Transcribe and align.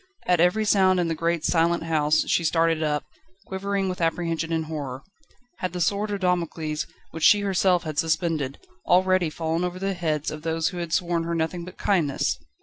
At 0.25 0.39
every 0.39 0.65
sound 0.65 0.99
in 0.99 1.09
the 1.09 1.13
great, 1.13 1.45
silent 1.45 1.83
house 1.83 2.25
she 2.27 2.43
started 2.43 2.81
up, 2.81 3.05
quivering 3.45 3.87
with 3.87 4.01
apprehension 4.01 4.51
and 4.51 4.65
horror. 4.65 5.03
Had 5.57 5.73
the 5.73 5.79
sword 5.79 6.09
of 6.09 6.21
Damocles, 6.21 6.87
which 7.11 7.21
she 7.23 7.41
herself 7.41 7.83
had 7.83 7.99
suspended, 7.99 8.57
already 8.87 9.29
fallen 9.29 9.63
over 9.63 9.77
the 9.77 9.93
heads 9.93 10.31
of 10.31 10.41
those 10.41 10.69
who 10.69 10.77
had 10.77 10.91
shown 10.91 11.23
her 11.25 11.35
nothing 11.35 11.65
but 11.65 11.77
kindness? 11.77 12.39